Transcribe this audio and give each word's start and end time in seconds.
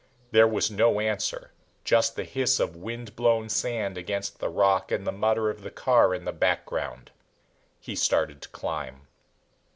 There 0.31 0.47
was 0.47 0.71
no 0.71 0.99
answer 0.99 1.51
just 1.83 2.15
the 2.15 2.23
hiss 2.23 2.59
of 2.59 2.75
wind 2.75 3.15
blown 3.15 3.49
sand 3.49 3.99
against 3.99 4.39
the 4.39 4.49
rock 4.49 4.91
and 4.91 5.05
the 5.05 5.11
mutter 5.11 5.51
of 5.51 5.61
the 5.61 5.69
car 5.69 6.15
in 6.15 6.25
the 6.25 6.33
background. 6.33 7.11
He 7.79 7.95
started 7.95 8.41
to 8.41 8.49
climb. 8.49 9.05